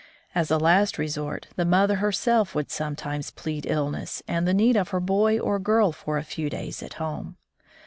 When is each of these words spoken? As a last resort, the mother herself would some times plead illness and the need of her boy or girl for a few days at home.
As 0.33 0.49
a 0.49 0.57
last 0.57 0.97
resort, 0.97 1.45
the 1.57 1.63
mother 1.63 1.97
herself 1.97 2.55
would 2.55 2.71
some 2.71 2.95
times 2.95 3.29
plead 3.29 3.67
illness 3.67 4.23
and 4.27 4.47
the 4.47 4.51
need 4.55 4.75
of 4.75 4.89
her 4.89 4.99
boy 4.99 5.37
or 5.39 5.59
girl 5.59 5.91
for 5.91 6.17
a 6.17 6.23
few 6.23 6.49
days 6.49 6.81
at 6.81 6.95
home. 6.95 7.37